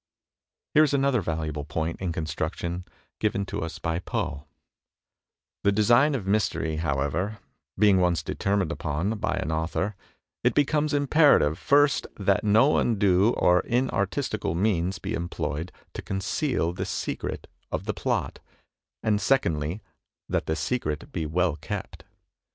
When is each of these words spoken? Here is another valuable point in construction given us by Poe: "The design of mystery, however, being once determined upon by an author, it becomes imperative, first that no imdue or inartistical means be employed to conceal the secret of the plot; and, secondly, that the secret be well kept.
Here 0.73 0.83
is 0.83 0.95
another 0.95 1.21
valuable 1.21 1.63
point 1.63 2.01
in 2.01 2.11
construction 2.11 2.85
given 3.19 3.45
us 3.61 3.77
by 3.77 3.99
Poe: 3.99 4.45
"The 5.63 5.71
design 5.71 6.15
of 6.15 6.25
mystery, 6.25 6.77
however, 6.77 7.37
being 7.77 7.99
once 7.99 8.23
determined 8.23 8.71
upon 8.71 9.19
by 9.19 9.35
an 9.37 9.51
author, 9.51 9.95
it 10.43 10.55
becomes 10.55 10.95
imperative, 10.95 11.59
first 11.59 12.07
that 12.17 12.43
no 12.43 12.79
imdue 12.83 13.33
or 13.39 13.61
inartistical 13.61 14.55
means 14.55 14.97
be 14.97 15.13
employed 15.13 15.71
to 15.93 16.01
conceal 16.01 16.73
the 16.73 16.85
secret 16.85 17.45
of 17.71 17.85
the 17.85 17.93
plot; 17.93 18.39
and, 19.03 19.21
secondly, 19.21 19.83
that 20.27 20.47
the 20.47 20.55
secret 20.55 21.11
be 21.11 21.27
well 21.27 21.57
kept. 21.57 22.05